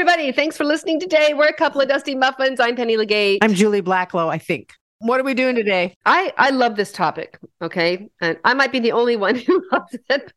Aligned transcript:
everybody. 0.00 0.32
Thanks 0.32 0.56
for 0.56 0.64
listening 0.64 0.98
today. 0.98 1.34
We're 1.34 1.48
a 1.48 1.52
couple 1.52 1.78
of 1.78 1.86
dusty 1.86 2.14
muffins. 2.14 2.58
I'm 2.58 2.74
Penny 2.74 2.96
Legate. 2.96 3.44
I'm 3.44 3.52
Julie 3.52 3.82
Blacklow, 3.82 4.28
I 4.28 4.38
think. 4.38 4.72
What 5.00 5.20
are 5.20 5.24
we 5.24 5.34
doing 5.34 5.54
today? 5.54 5.94
I, 6.06 6.32
I 6.38 6.48
love 6.48 6.76
this 6.76 6.90
topic. 6.90 7.38
Okay. 7.60 8.08
And 8.22 8.38
I 8.42 8.54
might 8.54 8.72
be 8.72 8.78
the 8.78 8.92
only 8.92 9.16
one 9.16 9.34
who 9.46 9.62
loves 9.70 9.94
it. 10.08 10.32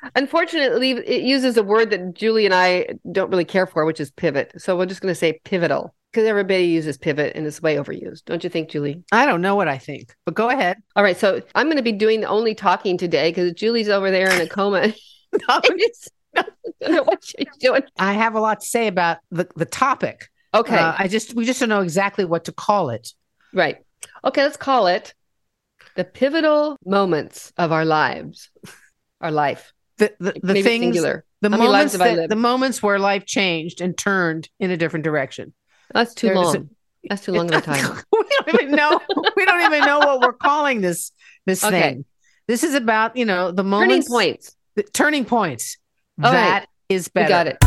Unfortunately, 0.16 0.92
it 0.92 1.24
uses 1.24 1.58
a 1.58 1.62
word 1.62 1.90
that 1.90 2.14
Julie 2.14 2.46
and 2.46 2.54
I 2.54 2.86
don't 3.12 3.28
really 3.28 3.44
care 3.44 3.66
for, 3.66 3.84
which 3.84 4.00
is 4.00 4.10
pivot. 4.10 4.54
So 4.56 4.78
we're 4.78 4.86
just 4.86 5.02
going 5.02 5.12
to 5.12 5.14
say 5.14 5.42
pivotal 5.44 5.94
because 6.10 6.26
everybody 6.26 6.64
uses 6.64 6.96
pivot 6.96 7.36
and 7.36 7.46
it's 7.46 7.60
way 7.60 7.76
overused. 7.76 8.24
Don't 8.24 8.44
you 8.44 8.48
think, 8.48 8.70
Julie? 8.70 9.04
I 9.12 9.26
don't 9.26 9.42
know 9.42 9.56
what 9.56 9.68
I 9.68 9.76
think, 9.76 10.16
but 10.24 10.32
go 10.32 10.48
ahead. 10.48 10.78
All 10.96 11.04
right. 11.04 11.18
So 11.18 11.42
I'm 11.54 11.66
going 11.66 11.76
to 11.76 11.82
be 11.82 11.92
doing 11.92 12.22
the 12.22 12.28
only 12.28 12.54
talking 12.54 12.96
today 12.96 13.28
because 13.28 13.52
Julie's 13.52 13.90
over 13.90 14.10
there 14.10 14.30
in 14.30 14.40
a 14.40 14.48
coma. 14.48 14.86
no, 15.32 15.38
I 15.50 15.60
don't 15.60 15.76
know 15.76 15.86
what 16.80 17.24
she's 17.24 17.56
doing. 17.58 17.82
I 17.98 18.12
have 18.14 18.34
a 18.34 18.40
lot 18.40 18.60
to 18.60 18.66
say 18.66 18.86
about 18.86 19.18
the, 19.30 19.48
the 19.56 19.64
topic. 19.64 20.28
Okay. 20.52 20.76
Uh, 20.76 20.94
I 20.98 21.08
just, 21.08 21.34
we 21.34 21.44
just 21.44 21.60
don't 21.60 21.68
know 21.68 21.82
exactly 21.82 22.24
what 22.24 22.44
to 22.44 22.52
call 22.52 22.90
it. 22.90 23.12
Right. 23.52 23.78
Okay. 24.24 24.42
Let's 24.42 24.56
call 24.56 24.86
it 24.86 25.14
the 25.96 26.04
pivotal 26.04 26.76
moments 26.84 27.52
of 27.56 27.72
our 27.72 27.84
lives, 27.84 28.50
our 29.20 29.30
life. 29.30 29.72
The, 29.98 30.12
the, 30.18 30.32
the 30.42 30.54
things, 30.54 30.64
singular. 30.64 31.24
the 31.40 31.50
How 31.50 31.56
moments, 31.56 31.96
that, 31.96 32.28
the 32.28 32.36
moments 32.36 32.82
where 32.82 32.98
life 32.98 33.26
changed 33.26 33.80
and 33.80 33.96
turned 33.96 34.48
in 34.58 34.72
a 34.72 34.76
different 34.76 35.04
direction. 35.04 35.52
That's 35.92 36.14
too 36.14 36.32
long. 36.32 36.70
That's 37.08 37.24
too 37.24 37.32
long 37.32 37.52
of 37.52 37.58
a 37.58 37.60
time. 37.64 38.02
we 38.12 38.24
don't 38.30 38.54
even 38.54 38.70
know. 38.72 39.00
we 39.36 39.44
don't 39.44 39.62
even 39.62 39.86
know 39.86 39.98
what 40.00 40.20
we're 40.20 40.32
calling 40.32 40.80
this 40.80 41.12
this 41.46 41.64
okay. 41.64 41.80
thing. 41.80 42.04
This 42.48 42.64
is 42.64 42.74
about 42.74 43.16
you 43.16 43.24
know 43.24 43.52
the 43.52 43.62
moments, 43.64 44.08
turning 44.08 44.32
points. 44.32 44.56
The 44.74 44.82
turning 44.82 45.24
points. 45.24 45.78
All 46.22 46.30
that 46.30 46.60
right. 46.60 46.68
is 46.88 47.08
better. 47.08 47.26
We 47.26 47.28
got 47.28 47.46
it. 47.48 47.58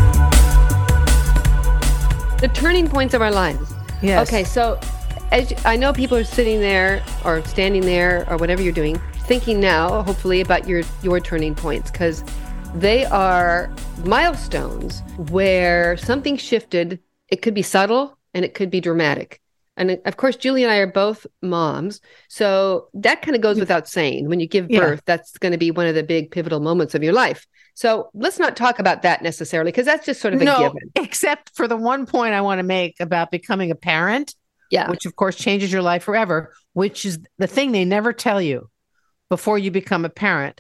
The 2.40 2.50
turning 2.54 2.88
points 2.88 3.14
of 3.14 3.22
our 3.22 3.32
lives. 3.32 3.74
Yes. 4.02 4.26
Okay, 4.28 4.46
so 4.46 4.80
as 5.32 5.54
I 5.66 5.76
know 5.76 5.92
people 5.92 6.16
are 6.16 6.24
sitting 6.24 6.62
there 6.62 7.04
or 7.26 7.44
standing 7.44 7.82
there 7.82 8.26
or 8.30 8.38
whatever 8.38 8.62
you're 8.62 8.72
doing, 8.72 9.02
thinking 9.26 9.60
now, 9.60 10.02
hopefully, 10.04 10.40
about 10.40 10.66
your 10.66 10.84
your 11.04 11.20
turning 11.20 11.56
points 11.56 11.92
because 11.92 12.24
they 12.74 13.04
are 13.06 13.70
milestones 14.06 15.02
where 15.30 15.98
something 15.98 16.38
shifted. 16.38 17.02
It 17.28 17.42
could 17.42 17.54
be 17.54 17.64
subtle 17.64 18.18
and 18.34 18.46
it 18.46 18.54
could 18.54 18.70
be 18.70 18.80
dramatic. 18.80 19.42
And 19.76 20.00
of 20.06 20.16
course, 20.16 20.38
Julie 20.38 20.64
and 20.64 20.72
I 20.72 20.78
are 20.78 20.88
both 20.88 21.28
moms. 21.42 22.00
So 22.30 22.88
that 22.94 23.22
kind 23.22 23.36
of 23.36 23.42
goes 23.42 23.60
without 23.60 23.90
saying. 23.90 24.30
When 24.30 24.40
you 24.40 24.48
give 24.48 24.70
birth, 24.70 25.00
yeah. 25.00 25.04
that's 25.06 25.38
going 25.38 25.52
to 25.52 25.58
be 25.58 25.70
one 25.70 25.86
of 25.86 25.96
the 25.96 26.04
big 26.04 26.32
pivotal 26.32 26.62
moments 26.62 26.96
of 26.96 27.04
your 27.04 27.14
life. 27.14 27.46
So 27.78 28.10
let's 28.16 28.40
not 28.40 28.58
talk 28.58 28.80
about 28.80 29.04
that 29.04 29.22
necessarily 29.22 29.70
because 29.70 29.86
that's 29.86 30.04
just 30.04 30.20
sort 30.20 30.34
of 30.34 30.42
a 30.42 30.46
no, 30.46 30.58
given. 30.58 30.92
Except 30.96 31.56
for 31.56 31.68
the 31.68 31.78
one 31.78 32.08
point 32.08 32.34
I 32.34 32.42
want 32.42 32.58
to 32.58 32.64
make 32.64 32.96
about 33.00 33.30
becoming 33.30 33.70
a 33.70 33.76
parent. 33.76 34.34
Yeah. 34.72 34.90
Which 34.90 35.06
of 35.06 35.16
course 35.16 35.36
changes 35.36 35.72
your 35.72 35.84
life 35.84 36.02
forever, 36.02 36.52
which 36.74 37.06
is 37.06 37.20
the 37.38 37.46
thing 37.46 37.74
they 37.74 37.86
never 37.86 38.14
tell 38.14 38.42
you 38.42 38.72
before 39.30 39.60
you 39.60 39.70
become 39.70 40.06
a 40.06 40.10
parent, 40.10 40.60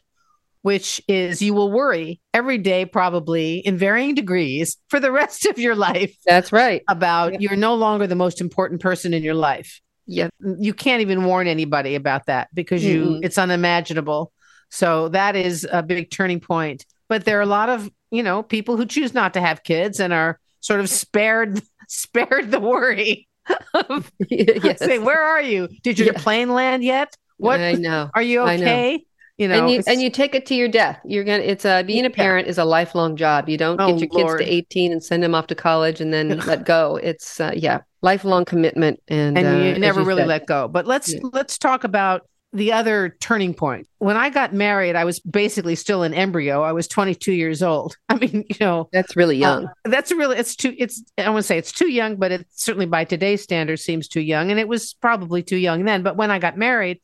which 0.61 1.01
is 1.07 1.41
you 1.41 1.55
will 1.55 1.71
worry 1.71 2.21
every 2.35 2.59
day, 2.59 2.85
probably 2.85 3.57
in 3.65 3.79
varying 3.79 4.13
degrees 4.13 4.77
for 4.87 4.99
the 4.99 5.11
rest 5.21 5.47
of 5.47 5.57
your 5.57 5.73
life. 5.73 6.15
That's 6.23 6.51
right. 6.51 6.83
About 6.87 7.33
yeah. 7.33 7.39
you're 7.39 7.55
no 7.55 7.73
longer 7.73 8.05
the 8.05 8.13
most 8.13 8.41
important 8.41 8.79
person 8.79 9.15
in 9.15 9.23
your 9.23 9.33
life. 9.33 9.81
Yeah. 10.05 10.29
You 10.39 10.75
can't 10.75 11.01
even 11.01 11.25
warn 11.25 11.47
anybody 11.47 11.95
about 11.95 12.27
that 12.27 12.49
because 12.53 12.85
you 12.85 13.21
it's 13.23 13.39
unimaginable. 13.39 14.31
So 14.69 15.09
that 15.09 15.35
is 15.35 15.67
a 15.71 15.81
big 15.81 16.11
turning 16.11 16.41
point 16.41 16.85
but 17.07 17.25
there 17.25 17.37
are 17.37 17.41
a 17.41 17.47
lot 17.47 17.69
of 17.69 17.89
you 18.11 18.23
know 18.23 18.43
people 18.43 18.77
who 18.77 18.85
choose 18.85 19.13
not 19.13 19.33
to 19.33 19.41
have 19.41 19.63
kids 19.63 19.99
and 19.99 20.13
are 20.13 20.39
sort 20.59 20.79
of 20.79 20.89
spared 20.89 21.61
spared 21.87 22.51
the 22.51 22.59
worry 22.59 23.27
of 23.73 24.11
yes. 24.29 24.79
say 24.79 24.99
where 24.99 25.21
are 25.21 25.41
you 25.41 25.69
did 25.83 25.97
your 25.97 26.13
yeah. 26.13 26.19
plane 26.19 26.49
land 26.49 26.83
yet 26.83 27.15
what 27.37 27.59
i 27.59 27.73
know 27.73 28.09
are 28.15 28.21
you 28.21 28.41
okay 28.41 29.03
you 29.37 29.47
know 29.47 29.53
and 29.53 29.71
you, 29.71 29.83
and 29.87 30.01
you 30.01 30.09
take 30.09 30.35
it 30.35 30.45
to 30.45 30.55
your 30.55 30.67
death 30.67 30.99
you're 31.05 31.23
gonna 31.23 31.43
it's 31.43 31.63
a 31.63 31.83
being 31.83 32.05
a 32.05 32.09
parent 32.09 32.45
yeah. 32.45 32.51
is 32.51 32.57
a 32.57 32.65
lifelong 32.65 33.15
job 33.15 33.47
you 33.47 33.57
don't 33.57 33.79
oh, 33.79 33.93
get 33.93 34.11
your 34.11 34.25
Lord. 34.25 34.39
kids 34.39 34.49
to 34.49 34.55
18 34.55 34.91
and 34.91 35.03
send 35.03 35.23
them 35.23 35.33
off 35.33 35.47
to 35.47 35.55
college 35.55 36.01
and 36.01 36.11
then 36.11 36.37
let 36.39 36.65
go 36.65 36.97
it's 36.97 37.39
uh, 37.39 37.53
yeah 37.55 37.81
lifelong 38.01 38.43
commitment 38.43 39.01
and 39.07 39.37
and 39.37 39.65
you 39.65 39.73
uh, 39.75 39.77
never 39.77 40.01
you 40.01 40.07
really 40.07 40.21
said. 40.23 40.27
let 40.27 40.47
go 40.47 40.67
but 40.67 40.85
let's 40.85 41.13
yeah. 41.13 41.19
let's 41.31 41.57
talk 41.57 41.83
about 41.83 42.27
the 42.53 42.71
other 42.71 43.15
turning 43.19 43.53
point. 43.53 43.87
When 43.97 44.15
I 44.15 44.29
got 44.29 44.53
married, 44.53 44.95
I 44.95 45.03
was 45.03 45.19
basically 45.19 45.75
still 45.75 46.03
an 46.03 46.13
embryo. 46.13 46.63
I 46.63 46.71
was 46.71 46.87
22 46.87 47.33
years 47.33 47.61
old. 47.61 47.97
I 48.09 48.15
mean, 48.15 48.45
you 48.49 48.55
know, 48.59 48.89
that's 48.91 49.15
really 49.15 49.43
uh, 49.43 49.59
young. 49.59 49.69
that's 49.85 50.11
really, 50.11 50.37
it's 50.37 50.55
too, 50.55 50.73
it's, 50.77 51.03
I 51.17 51.29
want 51.29 51.43
to 51.43 51.47
say 51.47 51.57
it's 51.57 51.71
too 51.71 51.91
young, 51.91 52.15
but 52.15 52.31
it 52.31 52.47
certainly 52.51 52.85
by 52.85 53.03
today's 53.03 53.43
standards 53.43 53.83
seems 53.83 54.07
too 54.07 54.21
young. 54.21 54.49
And 54.49 54.59
it 54.59 54.67
was 54.67 54.93
probably 54.93 55.43
too 55.43 55.57
young 55.57 55.83
then. 55.83 56.03
But 56.03 56.17
when 56.17 56.31
I 56.31 56.39
got 56.39 56.57
married, 56.57 57.01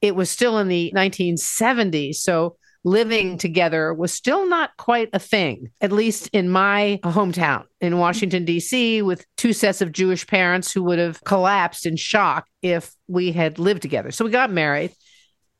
it 0.00 0.14
was 0.14 0.30
still 0.30 0.58
in 0.58 0.68
the 0.68 0.92
1970s. 0.94 2.16
So 2.16 2.56
living 2.86 3.36
together 3.36 3.92
was 3.92 4.12
still 4.12 4.48
not 4.48 4.70
quite 4.76 5.10
a 5.12 5.18
thing, 5.18 5.68
at 5.80 5.90
least 5.90 6.30
in 6.32 6.48
my 6.48 7.00
hometown 7.02 7.64
in 7.80 7.98
Washington, 7.98 8.44
D.C., 8.44 9.02
with 9.02 9.26
two 9.36 9.52
sets 9.52 9.82
of 9.82 9.90
Jewish 9.90 10.24
parents 10.24 10.72
who 10.72 10.84
would 10.84 11.00
have 11.00 11.22
collapsed 11.24 11.84
in 11.84 11.96
shock 11.96 12.46
if 12.62 12.94
we 13.08 13.32
had 13.32 13.58
lived 13.58 13.82
together. 13.82 14.12
So 14.12 14.24
we 14.24 14.30
got 14.30 14.52
married. 14.52 14.92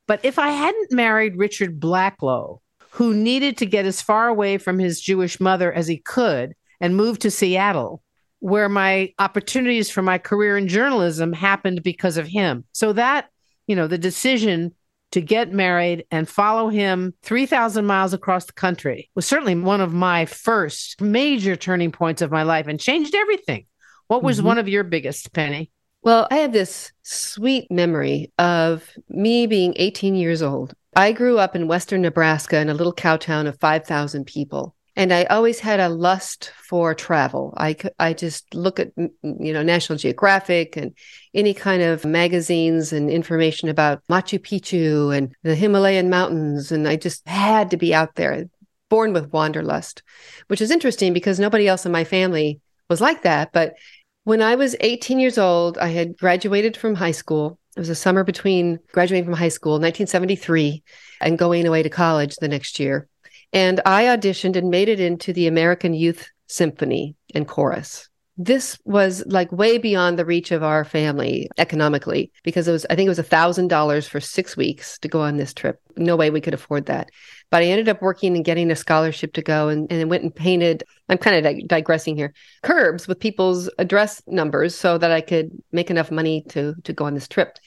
But 0.07 0.21
if 0.23 0.39
I 0.39 0.51
hadn't 0.51 0.93
married 0.93 1.35
Richard 1.35 1.81
Blacklow, 1.81 2.61
who 2.91 3.13
needed 3.13 3.57
to 3.57 3.65
get 3.65 3.85
as 3.85 4.01
far 4.01 4.29
away 4.29 4.57
from 4.57 4.79
his 4.79 5.01
Jewish 5.01 5.41
mother 5.41 5.71
as 5.71 5.85
he 5.85 5.97
could 5.97 6.55
and 6.79 6.95
moved 6.95 7.23
to 7.23 7.31
Seattle, 7.31 8.01
where 8.39 8.69
my 8.69 9.13
opportunities 9.19 9.89
for 9.89 10.01
my 10.01 10.17
career 10.17 10.57
in 10.57 10.69
journalism 10.69 11.33
happened 11.33 11.83
because 11.83 12.15
of 12.15 12.25
him. 12.25 12.63
So 12.71 12.93
that, 12.93 13.27
you 13.67 13.75
know, 13.75 13.87
the 13.87 13.97
decision 13.97 14.73
to 15.11 15.21
get 15.21 15.51
married 15.51 16.05
and 16.11 16.27
follow 16.27 16.69
him 16.69 17.13
3,000 17.23 17.85
miles 17.85 18.13
across 18.13 18.45
the 18.45 18.53
country 18.53 19.09
was 19.15 19.25
certainly 19.25 19.55
one 19.55 19.81
of 19.81 19.93
my 19.93 20.25
first 20.25 21.01
major 21.01 21.55
turning 21.55 21.91
points 21.91 22.21
of 22.21 22.31
my 22.31 22.43
life 22.43 22.67
and 22.67 22.79
changed 22.79 23.15
everything. 23.15 23.65
What 24.07 24.23
was 24.23 24.37
mm-hmm. 24.37 24.47
one 24.47 24.57
of 24.57 24.69
your 24.69 24.83
biggest, 24.83 25.33
Penny? 25.33 25.71
Well, 26.01 26.27
I 26.31 26.37
have 26.37 26.53
this 26.53 26.91
sweet 27.03 27.69
memory 27.69 28.31
of 28.37 28.89
me 29.09 29.47
being 29.47 29.73
18 29.75 30.15
years 30.15 30.41
old. 30.41 30.73
I 30.95 31.11
grew 31.11 31.37
up 31.37 31.55
in 31.55 31.67
Western 31.67 32.01
Nebraska 32.01 32.59
in 32.59 32.69
a 32.69 32.73
little 32.73 32.93
cow 32.93 33.17
town 33.17 33.47
of 33.47 33.59
5,000 33.59 34.25
people 34.25 34.75
and 34.97 35.13
I 35.13 35.25
always 35.25 35.59
had 35.59 35.79
a 35.79 35.89
lust 35.89 36.51
for 36.57 36.95
travel. 36.95 37.53
I 37.55 37.77
I 37.99 38.13
just 38.13 38.53
look 38.55 38.79
at 38.79 38.93
mm, 38.95 39.11
mm, 39.23 39.45
you 39.45 39.53
know 39.53 39.61
National 39.61 39.97
Geographic 39.97 40.75
and 40.75 40.93
any 41.35 41.53
kind 41.53 41.83
of 41.83 42.03
magazines 42.03 42.91
and 42.91 43.09
information 43.09 43.69
about 43.69 44.01
Machu 44.09 44.39
Picchu 44.39 45.15
and 45.15 45.33
the 45.43 45.55
Himalayan 45.55 46.09
mountains, 46.09 46.71
and 46.71 46.87
I 46.87 46.95
just 46.95 47.25
had 47.27 47.69
to 47.71 47.77
be 47.77 47.93
out 47.93 48.15
there. 48.15 48.49
Born 48.89 49.13
with 49.13 49.33
wanderlust, 49.33 50.01
which 50.47 50.61
is 50.61 50.71
interesting 50.71 51.13
because 51.13 51.39
nobody 51.39 51.67
else 51.67 51.85
in 51.85 51.91
my 51.91 52.05
family 52.05 52.61
was 52.89 53.01
like 53.01 53.21
that. 53.23 53.51
But 53.51 53.75
when 54.23 54.41
I 54.41 54.55
was 54.55 54.77
18 54.79 55.19
years 55.19 55.37
old, 55.37 55.77
I 55.77 55.89
had 55.89 56.17
graduated 56.17 56.77
from 56.77 56.95
high 56.95 57.11
school. 57.11 57.59
It 57.75 57.81
was 57.81 57.89
a 57.89 57.95
summer 57.95 58.23
between 58.23 58.79
graduating 58.93 59.25
from 59.25 59.33
high 59.33 59.49
school, 59.49 59.73
1973, 59.73 60.83
and 61.19 61.37
going 61.37 61.67
away 61.67 61.83
to 61.83 61.89
college 61.89 62.37
the 62.37 62.47
next 62.47 62.79
year. 62.79 63.09
And 63.53 63.81
I 63.85 64.03
auditioned 64.05 64.55
and 64.55 64.69
made 64.69 64.89
it 64.89 64.99
into 64.99 65.33
the 65.33 65.47
American 65.47 65.93
Youth 65.93 66.29
Symphony 66.47 67.15
and 67.33 67.47
Chorus. 67.47 68.09
This 68.39 68.77
was 68.85 69.23
like 69.25 69.51
way 69.51 69.79
beyond 69.79 70.19
the 70.19 70.25
reach 70.25 70.51
of 70.51 70.61
our 70.61 70.85
family 70.85 71.49
economically 71.57 72.31
because 72.43 72.67
it 72.67 72.71
was, 72.71 72.85
I 72.87 72.95
think 72.95 73.07
it 73.07 73.09
was 73.09 73.17
a 73.17 73.23
thousand 73.23 73.69
dollars 73.69 74.07
for 74.07 74.19
six 74.19 74.55
weeks 74.55 74.99
to 74.99 75.07
go 75.07 75.21
on 75.21 75.37
this 75.37 75.55
trip. 75.55 75.81
No 75.95 76.15
way 76.15 76.29
we 76.29 76.41
could 76.41 76.53
afford 76.53 76.85
that. 76.85 77.09
But 77.49 77.63
I 77.63 77.65
ended 77.65 77.89
up 77.89 78.01
working 78.01 78.35
and 78.35 78.45
getting 78.45 78.69
a 78.69 78.75
scholarship 78.75 79.33
to 79.33 79.41
go 79.41 79.69
and, 79.69 79.91
and 79.91 80.07
went 80.07 80.21
and 80.21 80.35
painted. 80.35 80.83
I'm 81.09 81.17
kind 81.17 81.37
of 81.37 81.43
di- 81.43 81.63
digressing 81.65 82.15
here 82.15 82.33
curbs 82.61 83.07
with 83.07 83.19
people's 83.19 83.71
address 83.79 84.21
numbers 84.27 84.75
so 84.75 84.99
that 84.99 85.11
I 85.11 85.21
could 85.21 85.51
make 85.71 85.89
enough 85.89 86.11
money 86.11 86.43
to, 86.49 86.75
to 86.83 86.93
go 86.93 87.05
on 87.05 87.15
this 87.15 87.27
trip. 87.27 87.57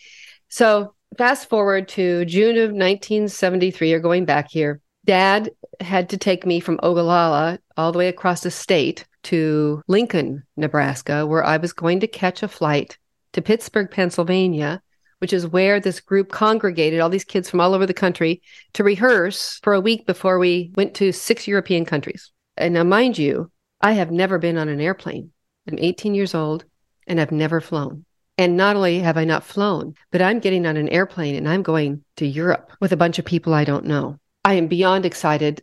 So 0.50 0.94
fast 1.18 1.48
forward 1.48 1.88
to 1.88 2.24
June 2.26 2.56
of 2.58 2.70
1973, 2.70 3.92
or 3.92 3.98
going 3.98 4.24
back 4.24 4.50
here, 4.50 4.80
dad 5.10 5.50
had 5.80 6.08
to 6.08 6.16
take 6.16 6.46
me 6.46 6.60
from 6.60 6.78
Ogallala 6.84 7.58
all 7.76 7.90
the 7.90 7.98
way 7.98 8.06
across 8.06 8.42
the 8.42 8.50
state 8.52 9.04
to 9.24 9.82
Lincoln, 9.88 10.44
Nebraska, 10.56 11.26
where 11.26 11.44
I 11.44 11.56
was 11.56 11.72
going 11.72 11.98
to 11.98 12.06
catch 12.06 12.44
a 12.44 12.48
flight 12.48 12.96
to 13.32 13.42
Pittsburgh, 13.42 13.90
Pennsylvania, 13.90 14.80
which 15.18 15.32
is 15.32 15.48
where 15.48 15.80
this 15.80 15.98
group 15.98 16.30
congregated, 16.30 17.00
all 17.00 17.08
these 17.08 17.24
kids 17.24 17.50
from 17.50 17.60
all 17.60 17.74
over 17.74 17.86
the 17.86 17.92
country, 17.92 18.40
to 18.74 18.84
rehearse 18.84 19.58
for 19.64 19.74
a 19.74 19.80
week 19.80 20.06
before 20.06 20.38
we 20.38 20.70
went 20.76 20.94
to 20.94 21.10
six 21.10 21.48
European 21.48 21.84
countries. 21.84 22.30
And 22.56 22.74
now, 22.74 22.84
mind 22.84 23.18
you, 23.18 23.50
I 23.80 23.94
have 23.94 24.12
never 24.12 24.38
been 24.38 24.58
on 24.58 24.68
an 24.68 24.80
airplane. 24.80 25.32
I'm 25.68 25.76
18 25.76 26.14
years 26.14 26.36
old 26.36 26.64
and 27.08 27.20
I've 27.20 27.32
never 27.32 27.60
flown. 27.60 28.04
And 28.38 28.56
not 28.56 28.76
only 28.76 29.00
have 29.00 29.16
I 29.16 29.24
not 29.24 29.42
flown, 29.42 29.94
but 30.12 30.22
I'm 30.22 30.38
getting 30.38 30.66
on 30.66 30.76
an 30.76 30.88
airplane 30.88 31.34
and 31.34 31.48
I'm 31.48 31.64
going 31.64 32.04
to 32.18 32.26
Europe 32.28 32.70
with 32.80 32.92
a 32.92 32.96
bunch 32.96 33.18
of 33.18 33.24
people 33.24 33.54
I 33.54 33.64
don't 33.64 33.86
know. 33.86 34.20
I 34.44 34.54
am 34.54 34.68
beyond 34.68 35.06
excited 35.06 35.62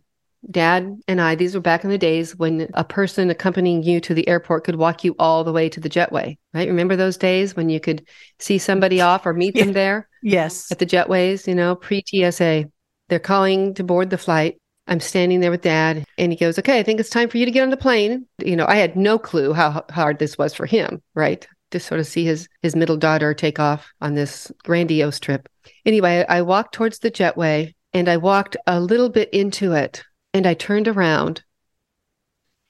dad 0.50 0.98
and 1.08 1.20
I, 1.20 1.36
these 1.36 1.56
were 1.56 1.62
back 1.62 1.84
in 1.84 1.90
the 1.90 1.98
days 1.98 2.36
when 2.36 2.70
a 2.74 2.84
person 2.84 3.30
accompanying 3.30 3.84
you 3.84 4.00
to 4.02 4.14
the 4.14 4.28
airport 4.28 4.64
could 4.64 4.76
walk 4.76 5.04
you 5.04 5.16
all 5.20 5.44
the 5.44 5.52
way 5.52 5.68
to 5.68 5.80
the 5.80 5.90
jetway, 5.90 6.38
right? 6.54 6.68
Remember 6.68 6.96
those 6.96 7.18
days 7.18 7.56
when 7.56 7.70
you 7.70 7.80
could 7.80 8.08
see 8.40 8.58
somebody 8.58 9.02
off 9.02 9.26
or 9.26 9.34
meet 9.34 9.56
Yeah. 9.56 9.66
them 9.66 9.74
there 9.74 10.08
Yes. 10.22 10.72
at 10.72 10.80
the 10.80 10.86
jetways, 10.86 11.48
you 11.48 11.56
know, 11.56 11.76
pre 11.76 12.04
TSA? 12.06 12.66
They're 13.10 13.20
calling 13.20 13.74
to 13.76 13.84
board 13.84 14.10
the 14.10 14.18
flight. 14.18 14.58
I'm 14.86 15.00
standing 15.02 15.42
there 15.42 15.52
with 15.52 15.62
dad 15.64 16.06
and 16.18 16.32
he 16.32 16.38
goes, 16.38 16.58
Okay, 16.60 16.80
I 16.80 16.84
think 16.84 17.00
it's 17.00 17.10
time 17.10 17.30
for 17.30 17.38
you 17.38 17.46
to 17.46 17.52
get 17.52 17.64
on 17.64 17.70
the 17.72 17.78
plane. 17.78 18.26
You 18.40 18.56
know, 18.56 18.66
I 18.68 18.76
had 18.76 18.96
no 18.96 19.18
clue 19.20 19.54
how 19.54 19.84
hard 19.90 20.20
this 20.20 20.38
was 20.38 20.54
for 20.54 20.66
him, 20.66 21.02
right? 21.14 21.46
To 21.72 21.80
sort 21.80 22.00
of 22.00 22.08
see 22.08 22.24
his 22.26 22.48
his 22.62 22.76
middle 22.76 22.96
daughter 22.96 23.34
take 23.34 23.60
off 23.60 23.92
on 24.00 24.14
this 24.14 24.50
grandiose 24.64 25.20
trip. 25.20 25.50
Anyway, 25.86 26.26
I 26.30 26.44
walked 26.44 26.74
towards 26.74 27.00
the 27.00 27.12
jetway 27.12 27.74
and 27.94 28.10
I 28.10 28.18
walked 28.18 28.58
a 28.68 28.80
little 28.80 29.10
bit 29.10 29.30
into 29.34 29.74
it 29.74 30.04
and 30.34 30.46
I 30.46 30.54
turned 30.54 30.88
around 30.88 31.44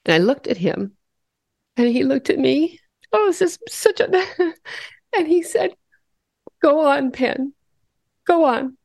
and 0.05 0.13
I 0.13 0.17
looked 0.19 0.47
at 0.47 0.57
him 0.57 0.93
and 1.75 1.87
he 1.87 2.03
looked 2.03 2.29
at 2.29 2.39
me. 2.39 2.79
Oh, 3.13 3.27
this 3.27 3.41
is 3.41 3.59
such 3.67 3.99
a 3.99 4.09
and 5.15 5.27
he 5.27 5.41
said, 5.43 5.71
Go 6.61 6.85
on, 6.87 7.11
Pen. 7.11 7.53
Go 8.25 8.45
on. 8.45 8.77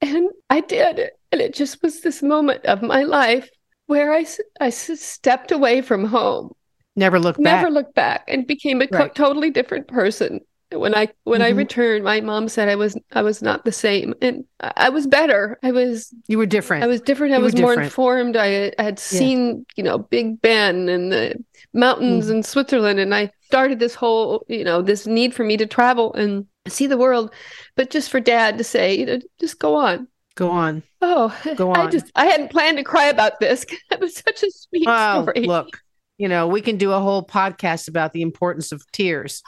And 0.00 0.28
I 0.50 0.60
did. 0.60 1.10
And 1.32 1.40
it 1.40 1.54
just 1.54 1.82
was 1.82 2.00
this 2.00 2.22
moment 2.22 2.64
of 2.66 2.82
my 2.82 3.02
life 3.02 3.48
where 3.86 4.12
I, 4.12 4.26
I 4.60 4.70
stepped 4.70 5.52
away 5.52 5.80
from 5.82 6.04
home, 6.04 6.52
Never 6.94 7.18
look 7.18 7.38
never 7.38 7.66
back. 7.66 7.72
looked 7.72 7.94
back, 7.94 8.24
and 8.28 8.46
became 8.46 8.80
a 8.80 8.86
co- 8.86 9.08
totally 9.08 9.50
different 9.50 9.86
person. 9.88 10.40
When 10.72 10.96
I 10.96 11.08
when 11.22 11.42
I 11.42 11.52
Mhm. 11.52 11.58
returned, 11.58 12.04
my 12.04 12.20
mom 12.20 12.48
said 12.48 12.68
I 12.68 12.74
was 12.74 12.98
I 13.12 13.22
was 13.22 13.40
not 13.40 13.64
the 13.64 13.70
same, 13.70 14.14
and 14.20 14.44
I 14.60 14.72
I 14.76 14.88
was 14.88 15.06
better. 15.06 15.58
I 15.62 15.70
was 15.70 16.12
you 16.26 16.38
were 16.38 16.46
different. 16.46 16.82
I 16.82 16.88
was 16.88 17.00
different. 17.00 17.34
I 17.34 17.36
You 17.38 17.44
was 17.44 17.54
more 17.54 17.70
different. 17.72 17.86
informed. 17.86 18.36
I, 18.36 18.72
I 18.78 18.82
had 18.82 18.98
seen, 18.98 19.64
you 19.76 19.84
know, 19.84 19.98
Big 19.98 20.40
Ben 20.42 20.88
and 20.88 21.12
the 21.12 21.36
mountains 21.72 22.26
Mhm. 22.26 22.30
in 22.36 22.42
Switzerland, 22.42 22.98
and 22.98 23.14
I 23.14 23.30
started 23.42 23.78
this 23.78 23.94
whole, 23.94 24.44
you 24.48 24.64
know, 24.64 24.82
this 24.82 25.06
need 25.06 25.34
for 25.34 25.44
me 25.44 25.56
to 25.56 25.66
travel 25.66 26.12
and 26.14 26.46
see 26.66 26.88
the 26.88 26.98
world, 26.98 27.32
but 27.76 27.90
just 27.90 28.10
for 28.10 28.18
Dad 28.18 28.58
to 28.58 28.64
say, 28.64 28.92
you 28.98 29.06
know, 29.06 29.18
just 29.38 29.60
go 29.60 29.76
on. 29.76 30.08
Go 30.34 30.50
on. 30.50 30.82
Oh, 31.00 31.32
Go 31.54 31.70
I 31.72 31.82
on. 31.84 31.90
just 31.92 32.10
I 32.16 32.26
hadn't 32.26 32.50
planned 32.50 32.78
to 32.78 32.82
cry 32.84 33.06
about 33.06 33.38
this. 33.38 33.64
it 33.92 34.00
was 34.00 34.16
such 34.16 34.42
a 34.42 34.50
sweet 34.50 34.84
Well, 34.86 35.22
story. 35.22 35.46
look, 35.46 35.68
you 36.18 36.26
know, 36.28 36.48
we 36.48 36.60
can 36.60 36.76
do 36.76 36.90
a 36.90 36.98
whole 36.98 37.24
podcast 37.24 37.86
about 37.86 38.12
the 38.12 38.22
importance 38.22 38.72
of 38.72 38.82
tears. 38.90 39.42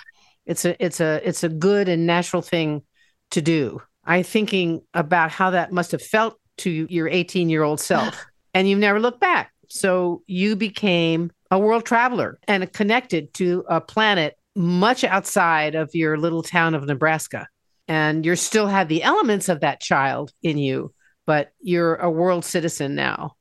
It's 0.49 0.65
a 0.65 0.83
it's 0.85 1.01
a 1.01 1.21
it's 1.23 1.45
a 1.45 1.49
good 1.49 1.89
and 1.89 2.07
natural 2.07 2.43
thing 2.43 2.83
to 3.31 3.43
do. 3.43 3.81
I'm 4.05 4.25
thinking 4.25 4.81
about 4.95 5.31
how 5.31 5.51
that 5.51 5.71
must 5.71 5.93
have 5.93 6.03
felt 6.03 6.41
to 6.59 6.87
your 6.91 7.07
18 7.07 7.51
year 7.51 7.63
old 7.63 7.79
self, 7.79 8.27
and 8.55 8.69
you've 8.69 8.81
never 8.81 8.99
looked 8.99 9.21
back. 9.21 9.53
So 9.69 10.23
you 10.27 10.57
became 10.57 11.31
a 11.51 11.59
world 11.59 11.85
traveler 11.85 12.41
and 12.49 12.73
connected 12.73 13.33
to 13.35 13.65
a 13.69 13.81
planet 13.81 14.37
much 14.57 15.05
outside 15.05 15.75
of 15.75 15.91
your 15.95 16.17
little 16.17 16.43
town 16.43 16.75
of 16.75 16.85
Nebraska. 16.87 17.47
And 17.87 18.25
you 18.25 18.35
still 18.35 18.67
have 18.67 18.89
the 18.89 19.03
elements 19.03 19.49
of 19.49 19.61
that 19.61 19.81
child 19.81 20.33
in 20.43 20.59
you, 20.59 20.93
but 21.27 21.53
you're 21.61 21.97
a 21.97 22.11
world 22.11 22.45
citizen 22.45 22.95
now. 22.95 23.37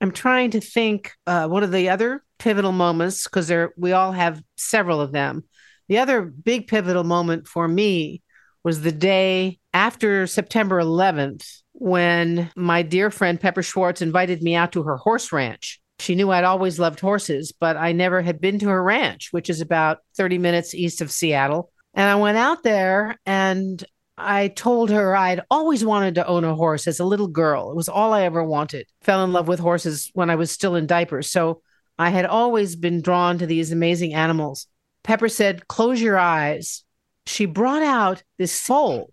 I'm 0.00 0.12
trying 0.12 0.52
to 0.52 0.60
think 0.60 1.12
uh, 1.26 1.46
one 1.46 1.62
of 1.62 1.72
the 1.72 1.88
other 1.88 2.24
pivotal 2.38 2.72
moments 2.72 3.24
because 3.24 3.48
there 3.48 3.72
we 3.76 3.92
all 3.92 4.12
have 4.12 4.42
several 4.56 5.00
of 5.00 5.12
them. 5.12 5.44
The 5.90 5.98
other 5.98 6.22
big 6.22 6.68
pivotal 6.68 7.02
moment 7.02 7.48
for 7.48 7.66
me 7.66 8.22
was 8.62 8.80
the 8.80 8.92
day 8.92 9.58
after 9.74 10.28
September 10.28 10.80
11th 10.80 11.44
when 11.72 12.48
my 12.54 12.82
dear 12.82 13.10
friend 13.10 13.40
Pepper 13.40 13.64
Schwartz 13.64 14.00
invited 14.00 14.40
me 14.40 14.54
out 14.54 14.70
to 14.72 14.84
her 14.84 14.96
horse 14.98 15.32
ranch. 15.32 15.80
She 15.98 16.14
knew 16.14 16.30
I'd 16.30 16.44
always 16.44 16.78
loved 16.78 17.00
horses, 17.00 17.52
but 17.58 17.76
I 17.76 17.90
never 17.90 18.22
had 18.22 18.40
been 18.40 18.60
to 18.60 18.68
her 18.68 18.80
ranch, 18.80 19.30
which 19.32 19.50
is 19.50 19.60
about 19.60 19.98
30 20.16 20.38
minutes 20.38 20.76
east 20.76 21.00
of 21.00 21.10
Seattle. 21.10 21.72
And 21.92 22.08
I 22.08 22.14
went 22.14 22.38
out 22.38 22.62
there 22.62 23.18
and 23.26 23.82
I 24.16 24.46
told 24.46 24.90
her 24.90 25.16
I'd 25.16 25.42
always 25.50 25.84
wanted 25.84 26.14
to 26.14 26.26
own 26.28 26.44
a 26.44 26.54
horse 26.54 26.86
as 26.86 27.00
a 27.00 27.04
little 27.04 27.26
girl. 27.26 27.72
It 27.72 27.76
was 27.76 27.88
all 27.88 28.12
I 28.12 28.22
ever 28.22 28.44
wanted. 28.44 28.86
Fell 29.02 29.24
in 29.24 29.32
love 29.32 29.48
with 29.48 29.58
horses 29.58 30.08
when 30.14 30.30
I 30.30 30.36
was 30.36 30.52
still 30.52 30.76
in 30.76 30.86
diapers. 30.86 31.32
So 31.32 31.62
I 31.98 32.10
had 32.10 32.26
always 32.26 32.76
been 32.76 33.02
drawn 33.02 33.38
to 33.38 33.46
these 33.46 33.72
amazing 33.72 34.14
animals. 34.14 34.68
Pepper 35.02 35.28
said, 35.28 35.68
Close 35.68 36.00
your 36.00 36.18
eyes. 36.18 36.84
She 37.26 37.46
brought 37.46 37.82
out 37.82 38.22
this 38.38 38.60
foal 38.60 39.10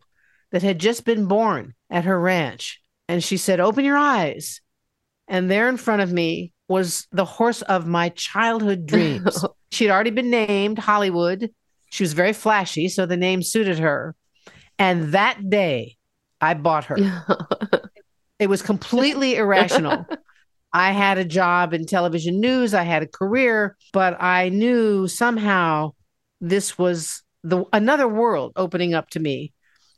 that 0.51 0.63
had 0.63 0.79
just 0.79 1.05
been 1.05 1.25
born 1.27 1.73
at 1.89 2.05
her 2.05 2.19
ranch. 2.19 2.81
And 3.07 3.23
she 3.23 3.37
said, 3.37 3.59
Open 3.59 3.85
your 3.85 3.97
eyes. 3.97 4.61
And 5.27 5.51
there 5.51 5.69
in 5.69 5.77
front 5.77 6.01
of 6.01 6.11
me 6.11 6.53
was 6.67 7.07
the 7.11 7.25
horse 7.25 7.61
of 7.61 7.87
my 7.87 8.09
childhood 8.09 8.85
dreams. 8.87 9.45
She'd 9.71 9.91
already 9.91 10.11
been 10.11 10.29
named 10.29 10.79
Hollywood. 10.79 11.51
She 11.89 12.03
was 12.03 12.13
very 12.13 12.33
flashy, 12.33 12.89
so 12.89 13.05
the 13.05 13.17
name 13.17 13.41
suited 13.41 13.79
her. 13.79 14.15
And 14.79 15.13
that 15.13 15.49
day, 15.49 15.97
I 16.41 16.53
bought 16.53 16.85
her. 16.85 16.97
It 18.39 18.49
was 18.49 18.61
completely 18.61 19.35
irrational. 19.35 20.05
I 20.73 20.91
had 20.91 21.17
a 21.17 21.25
job 21.25 21.73
in 21.73 21.85
television 21.85 22.39
news, 22.39 22.73
I 22.73 22.83
had 22.83 23.03
a 23.03 23.07
career, 23.07 23.75
but 23.93 24.21
I 24.21 24.49
knew 24.49 25.07
somehow 25.07 25.91
this 26.41 26.77
was 26.77 27.23
the 27.43 27.63
another 27.73 28.07
world 28.07 28.53
opening 28.55 28.93
up 28.93 29.09
to 29.11 29.19
me. 29.19 29.53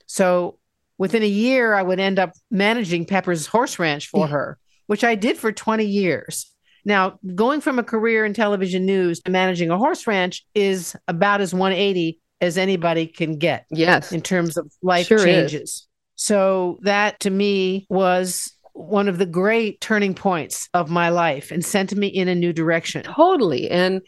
So 0.06 0.58
within 0.98 1.24
a 1.24 1.28
year 1.28 1.74
I 1.74 1.82
would 1.82 2.00
end 2.00 2.20
up 2.20 2.32
managing 2.52 3.06
Pepper's 3.06 3.48
horse 3.48 3.80
ranch 3.80 4.08
for 4.08 4.26
Yeah. 4.26 4.32
her, 4.32 4.60
which 4.88 5.04
I 5.04 5.16
did 5.16 5.38
for 5.38 5.52
20 5.52 5.86
years. 5.86 6.52
Now, 6.86 7.20
going 7.36 7.62
from 7.62 7.78
a 7.78 7.84
career 7.84 8.24
in 8.26 8.34
television 8.34 8.86
news 8.86 9.20
to 9.22 9.32
managing 9.32 9.70
a 9.70 9.78
horse 9.78 10.08
ranch 10.08 10.46
is 10.56 10.96
about 11.08 11.42
as 11.42 11.54
180 11.54 12.20
as 12.42 12.58
anybody 12.58 13.06
can 13.06 13.38
get 13.38 13.66
yes. 13.70 14.12
in 14.14 14.22
terms 14.22 14.56
of 14.56 14.72
life 14.82 15.08
Sure 15.08 15.18
is. 15.18 15.24
changes. 15.26 15.88
So 16.16 16.80
that 16.82 17.20
to 17.22 17.30
me 17.30 17.86
was 17.90 18.54
one 18.80 19.10
of 19.10 19.18
the 19.18 19.26
great 19.26 19.82
turning 19.82 20.14
points 20.14 20.70
of 20.74 20.90
my 20.90 21.10
life 21.10 21.52
and 21.52 21.64
sent 21.66 21.94
me 21.94 22.08
in 22.08 22.28
a 22.28 22.36
new 22.36 22.54
direction. 22.54 23.04
Totally. 23.04 23.70
And 23.70 24.02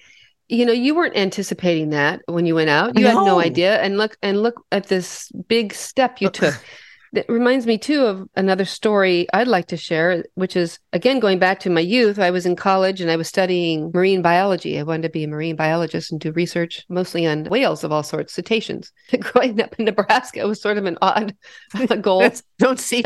you 0.48 0.66
know, 0.66 0.74
you 0.74 0.96
weren't 0.96 1.16
anticipating 1.16 1.92
that 1.92 2.22
when 2.26 2.46
you 2.46 2.56
went 2.56 2.70
out. 2.70 2.98
You 3.00 3.06
had 3.06 3.14
No. 3.16 3.26
no 3.26 3.40
idea. 3.40 3.82
And 3.82 3.98
look 3.98 4.18
and 4.22 4.44
look 4.44 4.62
at 4.72 4.88
this 4.88 5.32
big 5.48 5.74
step 5.74 6.20
you 6.20 6.28
uh, 6.28 6.32
took. 6.32 6.66
That 7.14 7.28
reminds 7.28 7.66
me 7.66 7.78
too 7.78 8.06
of 8.06 8.30
another 8.36 8.64
story 8.64 9.28
I'd 9.34 9.48
like 9.48 9.68
to 9.68 9.78
share, 9.78 10.24
which 10.36 10.56
is 10.56 10.80
again 10.94 11.20
going 11.20 11.40
back 11.40 11.60
to 11.62 11.70
my 11.70 11.82
youth. 11.82 12.18
I 12.20 12.32
was 12.32 12.46
in 12.46 12.56
college 12.56 13.02
and 13.02 13.12
I 13.12 13.18
was 13.18 13.28
studying 13.28 13.92
marine 13.94 14.22
biology. 14.22 14.80
I 14.80 14.84
wanted 14.84 15.04
to 15.04 15.10
be 15.10 15.26
a 15.26 15.28
marine 15.28 15.58
biologist 15.58 16.12
and 16.12 16.22
do 16.22 16.32
research 16.32 16.86
mostly 16.88 17.28
on 17.28 17.44
whales 17.46 17.84
of 17.84 17.92
all 17.92 18.04
sorts, 18.04 18.34
cetaceans. 18.34 18.94
Growing 19.20 19.60
up 19.62 19.76
in 19.78 19.86
Nebraska 19.86 20.48
was 20.48 20.62
sort 20.62 20.78
of 20.78 20.86
an 20.86 20.98
odd 21.02 21.36
goal. 22.02 22.30
Don't 22.60 22.80
see 22.80 23.04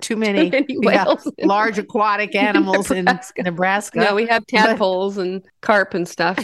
too 0.00 0.14
many, 0.14 0.50
Many 0.50 0.76
whales 0.78 1.28
in 1.36 1.48
large 1.48 1.78
aquatic 1.78 2.36
animals 2.36 2.90
Nebraska. 2.90 3.32
in 3.40 3.44
Nebraska. 3.44 3.98
No, 3.98 4.14
we 4.14 4.26
have 4.26 4.46
tadpoles 4.46 5.18
and 5.18 5.44
carp 5.62 5.94
and 5.94 6.06
stuff. 6.08 6.38